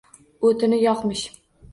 O‘tini 0.51 0.79
yo‘qmish. 0.83 1.21